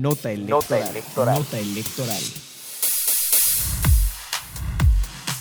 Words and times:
Nota 0.00 0.32
electoral. 0.32 1.38
Nota 1.38 1.58
electoral. 1.60 2.22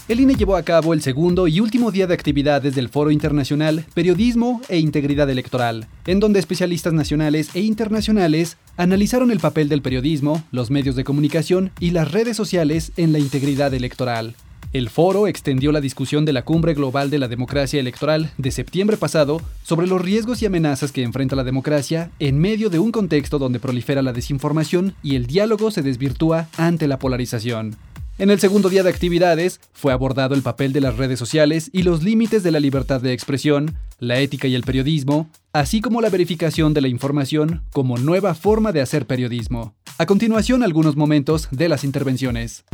El 0.07 0.19
INE 0.19 0.35
llevó 0.35 0.57
a 0.57 0.63
cabo 0.63 0.93
el 0.93 1.01
segundo 1.01 1.47
y 1.47 1.59
último 1.59 1.89
día 1.89 2.05
de 2.05 2.13
actividades 2.13 2.75
del 2.75 2.89
Foro 2.89 3.09
Internacional 3.09 3.85
Periodismo 3.95 4.61
e 4.69 4.77
Integridad 4.77 5.29
Electoral, 5.29 5.87
en 6.05 6.19
donde 6.19 6.39
especialistas 6.39 6.93
nacionales 6.93 7.49
e 7.55 7.61
internacionales 7.61 8.57
analizaron 8.77 9.31
el 9.31 9.39
papel 9.39 9.69
del 9.69 9.81
periodismo, 9.81 10.43
los 10.51 10.69
medios 10.69 10.95
de 10.95 11.03
comunicación 11.03 11.71
y 11.79 11.91
las 11.91 12.11
redes 12.11 12.37
sociales 12.37 12.91
en 12.95 13.11
la 13.11 13.19
integridad 13.19 13.73
electoral. 13.73 14.35
El 14.73 14.89
foro 14.89 15.27
extendió 15.27 15.71
la 15.71 15.81
discusión 15.81 16.25
de 16.25 16.33
la 16.33 16.45
Cumbre 16.45 16.73
Global 16.73 17.11
de 17.11 17.19
la 17.19 17.27
Democracia 17.27 17.79
Electoral 17.79 18.31
de 18.39 18.49
septiembre 18.49 18.97
pasado 18.97 19.39
sobre 19.61 19.85
los 19.85 20.01
riesgos 20.01 20.41
y 20.41 20.47
amenazas 20.47 20.91
que 20.91 21.03
enfrenta 21.03 21.35
la 21.35 21.43
democracia 21.43 22.09
en 22.17 22.39
medio 22.39 22.71
de 22.71 22.79
un 22.79 22.91
contexto 22.91 23.37
donde 23.37 23.59
prolifera 23.59 24.01
la 24.01 24.13
desinformación 24.13 24.95
y 25.03 25.15
el 25.15 25.27
diálogo 25.27 25.69
se 25.69 25.83
desvirtúa 25.83 26.47
ante 26.57 26.87
la 26.87 26.97
polarización. 26.97 27.75
En 28.17 28.31
el 28.31 28.39
segundo 28.39 28.67
día 28.67 28.81
de 28.81 28.89
actividades 28.89 29.59
fue 29.73 29.93
abordado 29.93 30.33
el 30.33 30.41
papel 30.41 30.73
de 30.73 30.81
las 30.81 30.97
redes 30.97 31.19
sociales 31.19 31.69
y 31.71 31.83
los 31.83 32.01
límites 32.01 32.41
de 32.41 32.49
la 32.49 32.59
libertad 32.59 32.99
de 32.99 33.13
expresión, 33.13 33.75
la 33.99 34.17
ética 34.21 34.47
y 34.47 34.55
el 34.55 34.63
periodismo, 34.63 35.29
así 35.51 35.81
como 35.81 36.01
la 36.01 36.09
verificación 36.09 36.73
de 36.73 36.81
la 36.81 36.87
información 36.87 37.61
como 37.71 37.97
nueva 37.97 38.33
forma 38.33 38.71
de 38.71 38.81
hacer 38.81 39.05
periodismo. 39.05 39.75
A 39.99 40.07
continuación 40.07 40.63
algunos 40.63 40.95
momentos 40.95 41.47
de 41.51 41.69
las 41.69 41.83
intervenciones. 41.83 42.65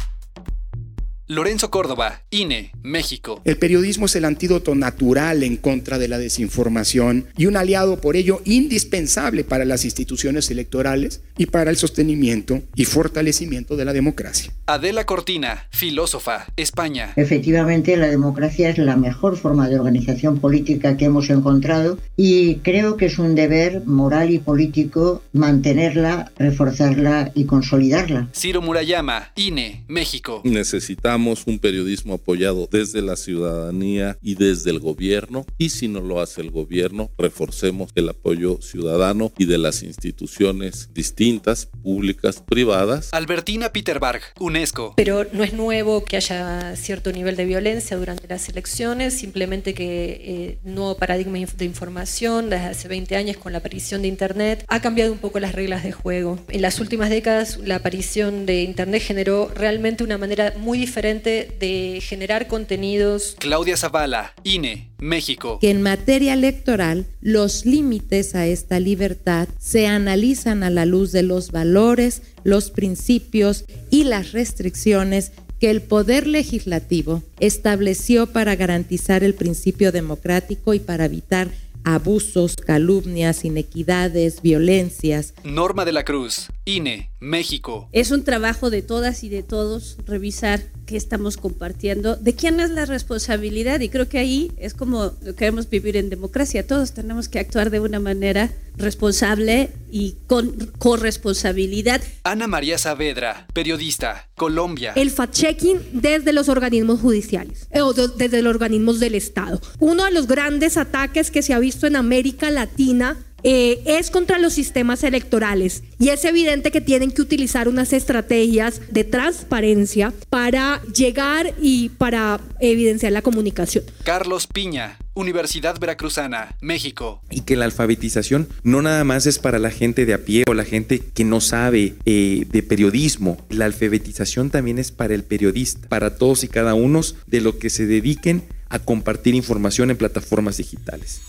Lorenzo 1.31 1.69
Córdoba, 1.69 2.23
INE, 2.31 2.71
México. 2.81 3.39
El 3.45 3.59
periodismo 3.59 4.07
es 4.07 4.15
el 4.15 4.25
antídoto 4.25 4.73
natural 4.73 5.43
en 5.43 5.57
contra 5.57 5.99
de 5.99 6.07
la 6.07 6.17
desinformación 6.17 7.27
y 7.37 7.45
un 7.45 7.55
aliado 7.55 8.01
por 8.01 8.15
ello 8.15 8.41
indispensable 8.45 9.43
para 9.43 9.63
las 9.63 9.85
instituciones 9.85 10.49
electorales 10.49 11.21
y 11.37 11.45
para 11.45 11.69
el 11.69 11.77
sostenimiento 11.77 12.63
y 12.73 12.85
fortalecimiento 12.85 13.75
de 13.75 13.85
la 13.85 13.93
democracia. 13.93 14.51
Adela 14.65 15.05
Cortina, 15.05 15.67
filósofa, 15.69 16.47
España. 16.57 17.13
Efectivamente, 17.15 17.95
la 17.95 18.07
democracia 18.07 18.67
es 18.67 18.79
la 18.79 18.95
mejor 18.95 19.37
forma 19.37 19.69
de 19.69 19.77
organización 19.77 20.39
política 20.39 20.97
que 20.97 21.05
hemos 21.05 21.29
encontrado 21.29 21.99
y 22.17 22.55
creo 22.55 22.97
que 22.97 23.05
es 23.05 23.19
un 23.19 23.35
deber 23.35 23.85
moral 23.85 24.31
y 24.31 24.39
político 24.39 25.21
mantenerla, 25.33 26.31
reforzarla 26.39 27.31
y 27.35 27.45
consolidarla. 27.45 28.29
Ciro 28.33 28.63
Murayama, 28.63 29.31
INE, 29.35 29.83
México. 29.87 30.41
Necesitamos 30.43 31.18
un 31.19 31.59
periodismo 31.59 32.13
apoyado 32.13 32.69
desde 32.71 33.01
la 33.01 33.17
ciudadanía 33.17 34.17
y 34.21 34.35
desde 34.35 34.69
el 34.69 34.79
gobierno 34.79 35.45
y 35.57 35.69
si 35.69 35.89
no 35.89 35.99
lo 35.99 36.21
hace 36.21 36.39
el 36.39 36.49
gobierno, 36.49 37.11
reforcemos 37.17 37.91
el 37.95 38.07
apoyo 38.07 38.61
ciudadano 38.61 39.31
y 39.37 39.45
de 39.45 39.57
las 39.57 39.83
instituciones 39.83 40.89
distintas, 40.93 41.67
públicas, 41.83 42.41
privadas. 42.41 43.09
Albertina 43.11 43.73
Peterberg, 43.73 44.21
UNESCO. 44.39 44.93
Pero 44.95 45.25
no 45.33 45.43
es 45.43 45.53
nuevo 45.53 46.05
que 46.05 46.15
haya 46.15 46.75
cierto 46.77 47.11
nivel 47.11 47.35
de 47.35 47.45
violencia 47.45 47.97
durante 47.97 48.27
las 48.27 48.47
elecciones, 48.47 49.13
simplemente 49.13 49.73
que 49.73 50.21
eh, 50.23 50.59
nuevo 50.63 50.95
paradigma 50.95 51.37
de 51.37 51.65
información 51.65 52.49
desde 52.49 52.65
hace 52.65 52.87
20 52.87 53.15
años 53.17 53.37
con 53.37 53.51
la 53.51 53.57
aparición 53.59 54.01
de 54.01 54.07
Internet 54.07 54.63
ha 54.69 54.81
cambiado 54.81 55.11
un 55.11 55.19
poco 55.19 55.39
las 55.39 55.53
reglas 55.53 55.83
de 55.83 55.91
juego. 55.91 56.39
En 56.47 56.61
las 56.61 56.79
últimas 56.79 57.09
décadas 57.09 57.57
la 57.57 57.75
aparición 57.75 58.45
de 58.45 58.63
Internet 58.63 59.03
generó 59.05 59.51
realmente 59.53 60.03
una 60.03 60.17
manera 60.17 60.53
muy 60.57 60.79
diferente 60.79 61.08
de 61.17 62.01
generar 62.01 62.47
contenidos. 62.47 63.35
Claudia 63.39 63.75
Zavala, 63.75 64.33
INE, 64.43 64.89
México. 64.99 65.57
Que 65.59 65.71
en 65.71 65.81
materia 65.81 66.33
electoral 66.33 67.07
los 67.21 67.65
límites 67.65 68.35
a 68.35 68.45
esta 68.45 68.79
libertad 68.79 69.47
se 69.57 69.87
analizan 69.87 70.63
a 70.63 70.69
la 70.69 70.85
luz 70.85 71.11
de 71.11 71.23
los 71.23 71.51
valores, 71.51 72.21
los 72.43 72.69
principios 72.69 73.65
y 73.89 74.03
las 74.03 74.31
restricciones 74.31 75.31
que 75.59 75.69
el 75.71 75.81
Poder 75.81 76.27
Legislativo 76.27 77.23
estableció 77.39 78.27
para 78.27 78.55
garantizar 78.55 79.23
el 79.23 79.33
principio 79.33 79.91
democrático 79.91 80.73
y 80.73 80.79
para 80.79 81.05
evitar 81.05 81.49
abusos, 81.83 82.55
calumnias, 82.55 83.45
inequidades, 83.45 84.41
violencias. 84.41 85.33
Norma 85.43 85.85
de 85.85 85.91
la 85.91 86.03
Cruz, 86.03 86.47
INE, 86.65 87.11
México. 87.19 87.89
Es 87.91 88.11
un 88.11 88.23
trabajo 88.23 88.69
de 88.69 88.81
todas 88.81 89.23
y 89.23 89.29
de 89.29 89.43
todos 89.43 89.97
revisar 90.05 90.61
qué 90.85 90.97
estamos 90.97 91.37
compartiendo, 91.37 92.15
de 92.15 92.33
quién 92.33 92.59
es 92.59 92.71
la 92.71 92.85
responsabilidad 92.85 93.79
y 93.79 93.89
creo 93.89 94.09
que 94.09 94.17
ahí 94.17 94.51
es 94.57 94.73
como 94.73 95.11
queremos 95.37 95.69
vivir 95.69 95.97
en 95.97 96.09
democracia, 96.09 96.65
todos 96.65 96.93
tenemos 96.93 97.29
que 97.29 97.39
actuar 97.39 97.69
de 97.69 97.79
una 97.79 97.99
manera 97.99 98.51
responsable 98.79 99.71
y 99.91 100.15
con 100.27 100.71
corresponsabilidad. 100.77 102.01
Ana 102.23 102.47
María 102.47 102.77
Saavedra, 102.77 103.47
periodista, 103.53 104.29
Colombia. 104.35 104.93
El 104.95 105.11
fact-checking 105.11 105.79
desde 105.93 106.33
los 106.33 106.49
organismos 106.49 106.99
judiciales 106.99 107.67
eh, 107.71 107.81
o 107.81 107.93
desde 107.93 108.41
los 108.41 108.53
organismos 108.53 108.99
del 108.99 109.15
Estado. 109.15 109.59
Uno 109.79 110.05
de 110.05 110.11
los 110.11 110.27
grandes 110.27 110.77
ataques 110.77 111.31
que 111.31 111.41
se 111.41 111.53
ha 111.53 111.59
visto 111.59 111.87
en 111.87 111.95
América 111.95 112.49
Latina 112.49 113.17
eh, 113.43 113.81
es 113.85 114.11
contra 114.11 114.37
los 114.37 114.53
sistemas 114.53 115.03
electorales 115.03 115.83
y 115.97 116.09
es 116.09 116.25
evidente 116.25 116.71
que 116.71 116.81
tienen 116.81 117.11
que 117.11 117.21
utilizar 117.21 117.67
unas 117.67 117.93
estrategias 117.93 118.81
de 118.91 119.03
transparencia 119.03 120.13
para 120.29 120.81
llegar 120.93 121.53
y 121.61 121.89
para 121.89 122.41
evidenciar 122.59 123.13
la 123.13 123.21
comunicación. 123.21 123.85
Carlos 124.03 124.47
Piña, 124.47 124.97
Universidad 125.19 125.79
Veracruzana, 125.79 126.55
México. 126.61 127.21
Y 127.29 127.41
que 127.41 127.57
la 127.57 127.65
alfabetización 127.65 128.47
no 128.63 128.81
nada 128.81 129.03
más 129.03 129.25
es 129.25 129.37
para 129.37 129.59
la 129.59 129.69
gente 129.69 130.05
de 130.05 130.13
a 130.13 130.19
pie 130.19 130.45
o 130.47 130.53
la 130.53 130.63
gente 130.63 130.99
que 130.99 131.25
no 131.25 131.41
sabe 131.41 131.95
eh, 132.05 132.45
de 132.49 132.63
periodismo. 132.63 133.37
La 133.49 133.65
alfabetización 133.65 134.49
también 134.49 134.79
es 134.79 134.93
para 134.93 135.13
el 135.13 135.23
periodista, 135.23 135.89
para 135.89 136.15
todos 136.15 136.45
y 136.45 136.47
cada 136.47 136.73
uno 136.73 137.01
de 137.27 137.41
lo 137.41 137.59
que 137.59 137.69
se 137.69 137.85
dediquen 137.85 138.47
a 138.69 138.79
compartir 138.79 139.35
información 139.35 139.91
en 139.91 139.97
plataformas 139.97 140.55
digitales. 140.55 141.19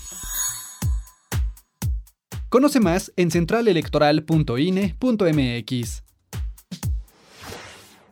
Conoce 2.47 2.79
más 2.79 3.11
en 3.17 3.29
centralelectoral.ine.mx. 3.29 6.03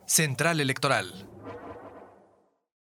Central 0.06 0.60
Electoral. 0.60 1.29